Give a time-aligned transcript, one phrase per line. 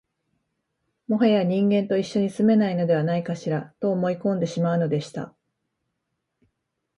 [1.07, 5.35] もはや人間と一緒に住めないのではないかしら、と思い込んでしまうのでした